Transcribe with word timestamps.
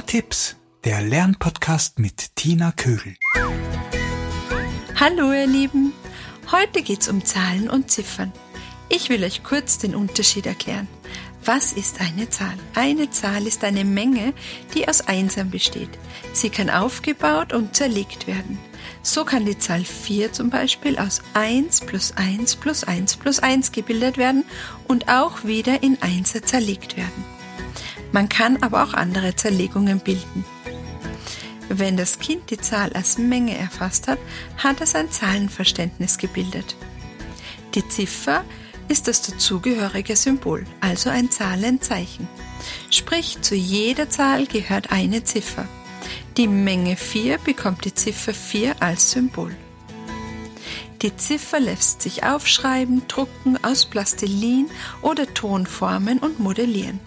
Tipps, 0.00 0.56
der 0.84 1.02
Lernpodcast 1.02 1.98
mit 1.98 2.36
Tina 2.36 2.72
Kögel. 2.72 3.16
Hallo 4.96 5.32
ihr 5.32 5.46
Lieben, 5.46 5.92
heute 6.50 6.82
geht's 6.82 7.08
um 7.08 7.24
Zahlen 7.24 7.68
und 7.68 7.90
Ziffern. 7.90 8.32
Ich 8.88 9.08
will 9.08 9.24
euch 9.24 9.42
kurz 9.42 9.78
den 9.78 9.94
Unterschied 9.94 10.46
erklären. 10.46 10.88
Was 11.44 11.72
ist 11.72 12.00
eine 12.00 12.30
Zahl? 12.30 12.54
Eine 12.74 13.10
Zahl 13.10 13.46
ist 13.46 13.64
eine 13.64 13.84
Menge, 13.84 14.32
die 14.74 14.88
aus 14.88 15.02
Einsern 15.02 15.50
besteht. 15.50 15.90
Sie 16.32 16.48
kann 16.48 16.70
aufgebaut 16.70 17.52
und 17.52 17.76
zerlegt 17.76 18.26
werden. 18.26 18.58
So 19.02 19.24
kann 19.24 19.44
die 19.44 19.58
Zahl 19.58 19.84
4 19.84 20.32
zum 20.32 20.48
Beispiel 20.48 20.98
aus 20.98 21.20
1 21.34 21.82
plus 21.82 22.12
1 22.16 22.56
plus 22.56 22.84
1 22.84 23.16
plus 23.16 23.40
1 23.40 23.72
gebildet 23.72 24.16
werden 24.16 24.44
und 24.88 25.08
auch 25.08 25.44
wieder 25.44 25.82
in 25.82 26.00
Einser 26.00 26.42
zerlegt 26.42 26.96
werden. 26.96 27.33
Man 28.14 28.28
kann 28.28 28.62
aber 28.62 28.84
auch 28.84 28.94
andere 28.94 29.34
Zerlegungen 29.34 29.98
bilden. 29.98 30.44
Wenn 31.68 31.96
das 31.96 32.20
Kind 32.20 32.48
die 32.48 32.58
Zahl 32.58 32.92
als 32.92 33.18
Menge 33.18 33.58
erfasst 33.58 34.06
hat, 34.06 34.20
hat 34.56 34.80
es 34.80 34.94
ein 34.94 35.10
Zahlenverständnis 35.10 36.16
gebildet. 36.16 36.76
Die 37.74 37.88
Ziffer 37.88 38.44
ist 38.86 39.08
das 39.08 39.22
dazugehörige 39.22 40.14
Symbol, 40.14 40.64
also 40.80 41.10
ein 41.10 41.32
Zahlenzeichen. 41.32 42.28
Sprich, 42.88 43.38
zu 43.40 43.56
jeder 43.56 44.08
Zahl 44.08 44.46
gehört 44.46 44.92
eine 44.92 45.24
Ziffer. 45.24 45.66
Die 46.36 46.46
Menge 46.46 46.94
4 46.94 47.38
bekommt 47.38 47.84
die 47.84 47.94
Ziffer 47.94 48.32
4 48.32 48.80
als 48.80 49.10
Symbol. 49.10 49.56
Die 51.02 51.16
Ziffer 51.16 51.58
lässt 51.58 52.02
sich 52.02 52.22
aufschreiben, 52.22 53.08
drucken, 53.08 53.58
aus 53.64 53.86
Plastilin 53.86 54.70
oder 55.02 55.34
Ton 55.34 55.66
formen 55.66 56.20
und 56.20 56.38
modellieren. 56.38 57.00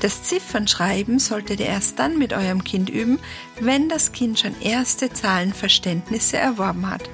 Das 0.00 0.22
Ziffernschreiben 0.22 1.18
solltet 1.18 1.58
ihr 1.60 1.66
erst 1.66 1.98
dann 1.98 2.18
mit 2.18 2.32
eurem 2.32 2.62
Kind 2.62 2.88
üben, 2.88 3.18
wenn 3.60 3.88
das 3.88 4.12
Kind 4.12 4.38
schon 4.38 4.60
erste 4.60 5.12
Zahlenverständnisse 5.12 6.36
erworben 6.36 6.88
hat. 6.88 7.10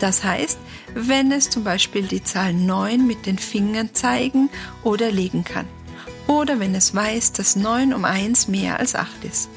Das 0.00 0.24
heißt, 0.24 0.58
wenn 0.94 1.30
es 1.30 1.50
zum 1.50 1.62
Beispiel 1.62 2.08
die 2.08 2.24
Zahl 2.24 2.54
9 2.54 3.06
mit 3.06 3.26
den 3.26 3.38
Fingern 3.38 3.94
zeigen 3.94 4.48
oder 4.82 5.12
legen 5.12 5.44
kann. 5.44 5.66
Oder 6.26 6.58
wenn 6.58 6.74
es 6.74 6.94
weiß, 6.94 7.32
dass 7.32 7.56
9 7.56 7.92
um 7.92 8.04
1 8.04 8.48
mehr 8.48 8.78
als 8.80 8.94
8 8.94 9.24
ist. 9.24 9.50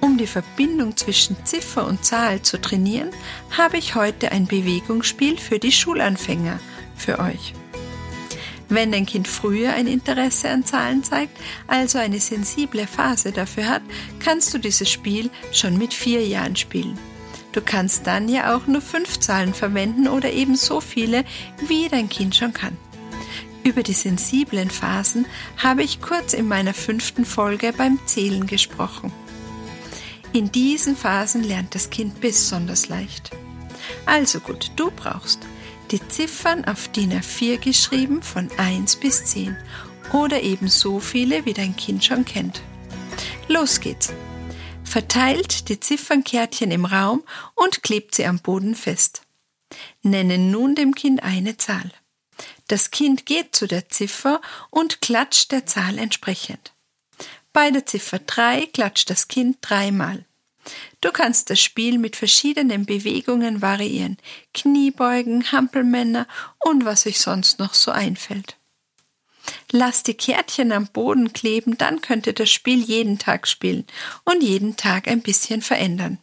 Um 0.00 0.16
die 0.16 0.26
Verbindung 0.26 0.96
zwischen 0.96 1.36
Ziffer 1.44 1.86
und 1.86 2.04
Zahl 2.04 2.40
zu 2.42 2.60
trainieren, 2.60 3.10
habe 3.56 3.76
ich 3.76 3.94
heute 3.94 4.32
ein 4.32 4.46
Bewegungsspiel 4.46 5.36
für 5.38 5.58
die 5.58 5.72
Schulanfänger 5.72 6.60
für 6.96 7.18
euch. 7.18 7.52
Wenn 8.68 8.92
dein 8.92 9.06
Kind 9.06 9.26
früher 9.28 9.72
ein 9.72 9.86
Interesse 9.86 10.50
an 10.50 10.64
Zahlen 10.64 11.02
zeigt, 11.02 11.38
also 11.66 11.98
eine 11.98 12.20
sensible 12.20 12.86
Phase 12.86 13.32
dafür 13.32 13.66
hat, 13.66 13.82
kannst 14.20 14.52
du 14.52 14.58
dieses 14.58 14.90
Spiel 14.90 15.30
schon 15.52 15.78
mit 15.78 15.94
vier 15.94 16.26
Jahren 16.26 16.54
spielen. 16.54 16.98
Du 17.52 17.62
kannst 17.62 18.06
dann 18.06 18.28
ja 18.28 18.54
auch 18.54 18.66
nur 18.66 18.82
fünf 18.82 19.20
Zahlen 19.20 19.54
verwenden 19.54 20.06
oder 20.06 20.30
eben 20.30 20.54
so 20.54 20.80
viele, 20.80 21.24
wie 21.66 21.88
dein 21.88 22.10
Kind 22.10 22.36
schon 22.36 22.52
kann. 22.52 22.76
Über 23.64 23.82
die 23.82 23.94
sensiblen 23.94 24.70
Phasen 24.70 25.26
habe 25.56 25.82
ich 25.82 26.00
kurz 26.00 26.34
in 26.34 26.46
meiner 26.46 26.74
fünften 26.74 27.24
Folge 27.24 27.72
beim 27.72 27.98
Zählen 28.06 28.46
gesprochen. 28.46 29.12
In 30.32 30.52
diesen 30.52 30.94
Phasen 30.94 31.42
lernt 31.42 31.74
das 31.74 31.88
Kind 31.88 32.20
besonders 32.20 32.88
leicht. 32.88 33.30
Also 34.04 34.40
gut, 34.40 34.70
du 34.76 34.90
brauchst 34.90 35.40
die 35.90 36.06
Ziffern 36.08 36.64
auf 36.64 36.88
DIN 36.88 37.12
A4 37.12 37.58
geschrieben 37.58 38.22
von 38.22 38.50
1 38.56 38.96
bis 38.96 39.24
10 39.26 39.56
oder 40.12 40.42
eben 40.42 40.68
so 40.68 41.00
viele, 41.00 41.44
wie 41.44 41.54
dein 41.54 41.76
Kind 41.76 42.04
schon 42.04 42.24
kennt. 42.24 42.62
Los 43.48 43.80
geht's! 43.80 44.12
Verteilt 44.84 45.68
die 45.68 45.80
Ziffernkärtchen 45.80 46.70
im 46.70 46.86
Raum 46.86 47.22
und 47.54 47.82
klebt 47.82 48.14
sie 48.14 48.24
am 48.24 48.38
Boden 48.38 48.74
fest. 48.74 49.22
Nenne 50.02 50.38
nun 50.38 50.74
dem 50.74 50.94
Kind 50.94 51.22
eine 51.22 51.58
Zahl. 51.58 51.90
Das 52.68 52.90
Kind 52.90 53.26
geht 53.26 53.54
zu 53.54 53.66
der 53.66 53.88
Ziffer 53.88 54.40
und 54.70 55.00
klatscht 55.00 55.52
der 55.52 55.66
Zahl 55.66 55.98
entsprechend. 55.98 56.72
Bei 57.52 57.70
der 57.70 57.86
Ziffer 57.86 58.18
3 58.18 58.66
klatscht 58.66 59.10
das 59.10 59.28
Kind 59.28 59.58
dreimal. 59.60 60.24
Du 61.00 61.12
kannst 61.12 61.50
das 61.50 61.60
Spiel 61.60 61.98
mit 61.98 62.16
verschiedenen 62.16 62.86
Bewegungen 62.86 63.62
variieren, 63.62 64.16
Kniebeugen, 64.54 65.52
Hampelmänner 65.52 66.26
und 66.58 66.84
was 66.84 67.06
euch 67.06 67.20
sonst 67.20 67.58
noch 67.58 67.74
so 67.74 67.90
einfällt. 67.90 68.56
Lass 69.70 70.02
die 70.02 70.14
Kärtchen 70.14 70.72
am 70.72 70.88
Boden 70.88 71.32
kleben, 71.32 71.78
dann 71.78 72.00
könnt 72.00 72.26
ihr 72.26 72.32
das 72.32 72.50
Spiel 72.50 72.82
jeden 72.82 73.18
Tag 73.18 73.46
spielen 73.46 73.86
und 74.24 74.42
jeden 74.42 74.76
Tag 74.76 75.08
ein 75.08 75.22
bisschen 75.22 75.62
verändern. 75.62 76.18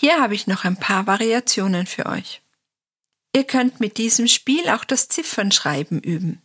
Hier 0.00 0.20
habe 0.20 0.34
ich 0.34 0.46
noch 0.46 0.64
ein 0.64 0.76
paar 0.76 1.06
Variationen 1.06 1.86
für 1.86 2.06
euch. 2.06 2.40
Ihr 3.34 3.44
könnt 3.44 3.80
mit 3.80 3.98
diesem 3.98 4.26
Spiel 4.26 4.68
auch 4.70 4.84
das 4.84 5.08
Ziffernschreiben 5.08 6.00
üben. 6.00 6.40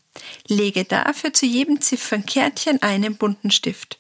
Lege 0.48 0.86
dafür 0.86 1.34
zu 1.34 1.46
jedem 1.46 1.82
Ziffernkärtchen 1.82 2.82
einen 2.82 3.18
bunten 3.18 3.52
Stift. 3.52 4.00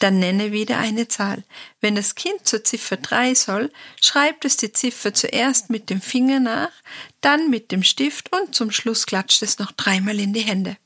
Dann 0.00 0.18
nenne 0.18 0.52
wieder 0.52 0.78
eine 0.78 1.08
Zahl. 1.08 1.44
Wenn 1.80 1.94
das 1.94 2.14
Kind 2.14 2.46
zur 2.46 2.64
Ziffer 2.64 2.96
3 2.96 3.34
soll, 3.34 3.72
schreibt 4.02 4.44
es 4.44 4.56
die 4.56 4.72
Ziffer 4.72 5.14
zuerst 5.14 5.70
mit 5.70 5.88
dem 5.88 6.00
Finger 6.00 6.40
nach, 6.40 6.72
dann 7.20 7.48
mit 7.48 7.70
dem 7.70 7.82
Stift 7.82 8.32
und 8.36 8.54
zum 8.54 8.70
Schluss 8.70 9.06
klatscht 9.06 9.42
es 9.42 9.58
noch 9.58 9.72
dreimal 9.72 10.18
in 10.18 10.32
die 10.32 10.40
Hände. 10.40 10.76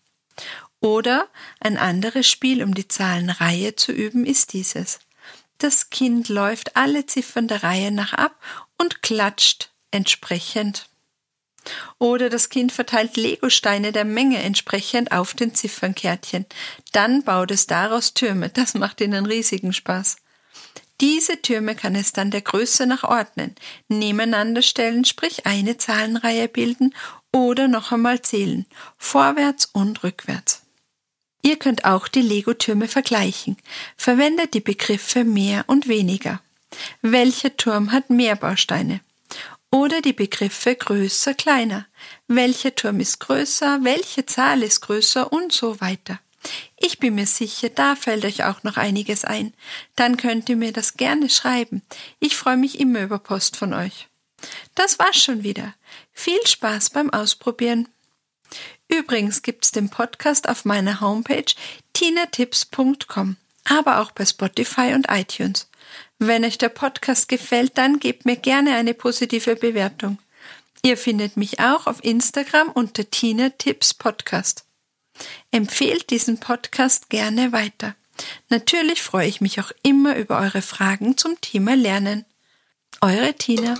Oder 0.80 1.28
ein 1.58 1.76
anderes 1.76 2.28
Spiel, 2.28 2.62
um 2.62 2.74
die 2.74 2.86
Zahlenreihe 2.86 3.74
zu 3.74 3.92
üben, 3.92 4.24
ist 4.24 4.52
dieses. 4.52 5.00
Das 5.56 5.90
Kind 5.90 6.28
läuft 6.28 6.76
alle 6.76 7.06
Ziffern 7.06 7.48
der 7.48 7.64
Reihe 7.64 7.90
nach 7.90 8.12
ab 8.12 8.38
und 8.76 9.02
klatscht 9.02 9.70
entsprechend 9.90 10.88
oder 11.98 12.28
das 12.28 12.48
Kind 12.48 12.72
verteilt 12.72 13.16
Legosteine 13.16 13.92
der 13.92 14.04
Menge 14.04 14.42
entsprechend 14.42 15.12
auf 15.12 15.34
den 15.34 15.54
Ziffernkärtchen. 15.54 16.46
Dann 16.92 17.22
baut 17.22 17.50
es 17.50 17.66
daraus 17.66 18.14
Türme. 18.14 18.48
Das 18.48 18.74
macht 18.74 19.00
ihnen 19.00 19.26
riesigen 19.26 19.72
Spaß. 19.72 20.16
Diese 21.00 21.40
Türme 21.40 21.76
kann 21.76 21.94
es 21.94 22.12
dann 22.12 22.32
der 22.32 22.40
Größe 22.40 22.86
nach 22.86 23.04
ordnen, 23.04 23.54
nebeneinander 23.88 24.62
stellen, 24.62 25.04
sprich 25.04 25.46
eine 25.46 25.76
Zahlenreihe 25.76 26.48
bilden 26.48 26.92
oder 27.32 27.68
noch 27.68 27.92
einmal 27.92 28.20
zählen, 28.22 28.66
vorwärts 28.96 29.66
und 29.66 30.02
rückwärts. 30.02 30.62
Ihr 31.42 31.56
könnt 31.56 31.84
auch 31.84 32.08
die 32.08 32.22
Lego-Türme 32.22 32.88
vergleichen. 32.88 33.56
Verwendet 33.96 34.54
die 34.54 34.60
Begriffe 34.60 35.24
mehr 35.24 35.64
und 35.68 35.88
weniger. 35.88 36.40
Welcher 37.00 37.56
Turm 37.56 37.92
hat 37.92 38.10
mehr 38.10 38.36
Bausteine? 38.36 39.00
Oder 39.70 40.00
die 40.00 40.12
Begriffe 40.14 40.74
größer, 40.74 41.34
kleiner. 41.34 41.86
Welcher 42.26 42.74
Turm 42.74 43.00
ist 43.00 43.20
größer, 43.20 43.80
welche 43.82 44.24
Zahl 44.24 44.62
ist 44.62 44.80
größer 44.80 45.32
und 45.32 45.52
so 45.52 45.80
weiter. 45.80 46.20
Ich 46.76 46.98
bin 46.98 47.16
mir 47.16 47.26
sicher, 47.26 47.68
da 47.68 47.96
fällt 47.96 48.24
euch 48.24 48.44
auch 48.44 48.62
noch 48.62 48.76
einiges 48.76 49.24
ein. 49.24 49.52
Dann 49.96 50.16
könnt 50.16 50.48
ihr 50.48 50.56
mir 50.56 50.72
das 50.72 50.94
gerne 50.94 51.28
schreiben. 51.28 51.82
Ich 52.20 52.36
freue 52.36 52.56
mich 52.56 52.80
immer 52.80 53.02
über 53.02 53.18
Post 53.18 53.56
von 53.56 53.74
euch. 53.74 54.08
Das 54.74 54.98
war's 54.98 55.20
schon 55.20 55.42
wieder. 55.42 55.74
Viel 56.12 56.46
Spaß 56.46 56.90
beim 56.90 57.10
Ausprobieren. 57.10 57.88
Übrigens 58.88 59.42
gibt's 59.42 59.72
den 59.72 59.90
Podcast 59.90 60.48
auf 60.48 60.64
meiner 60.64 61.00
Homepage 61.00 61.52
tinatips.com, 61.92 63.36
aber 63.68 64.00
auch 64.00 64.10
bei 64.12 64.24
Spotify 64.24 64.94
und 64.94 65.06
iTunes. 65.10 65.68
Wenn 66.18 66.44
euch 66.44 66.58
der 66.58 66.68
Podcast 66.68 67.28
gefällt, 67.28 67.78
dann 67.78 68.00
gebt 68.00 68.24
mir 68.24 68.36
gerne 68.36 68.74
eine 68.74 68.94
positive 68.94 69.56
Bewertung. 69.56 70.18
Ihr 70.82 70.96
findet 70.96 71.36
mich 71.36 71.60
auch 71.60 71.86
auf 71.86 72.02
Instagram 72.04 72.70
unter 72.70 73.08
Tina 73.08 73.50
Tipps 73.50 73.94
Podcast. 73.94 74.64
Empfehlt 75.50 76.10
diesen 76.10 76.38
Podcast 76.38 77.10
gerne 77.10 77.52
weiter. 77.52 77.94
Natürlich 78.48 79.02
freue 79.02 79.28
ich 79.28 79.40
mich 79.40 79.60
auch 79.60 79.72
immer 79.82 80.16
über 80.16 80.38
eure 80.38 80.62
Fragen 80.62 81.16
zum 81.16 81.40
Thema 81.40 81.76
Lernen. 81.76 82.24
Eure 83.00 83.34
Tina. 83.34 83.78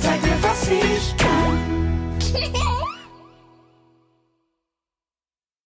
Zeig 0.00 0.22
mir, 0.22 0.42
was 0.42 0.68
ich 0.68 1.16
kann. 1.16 2.56